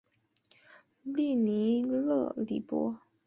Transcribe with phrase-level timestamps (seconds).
[1.03, 2.99] 利尼勒里博。